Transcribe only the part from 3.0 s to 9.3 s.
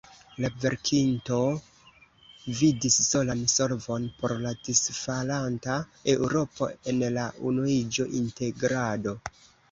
solan solvon por la disfalanta Eŭropo en la unuiĝo, integrado.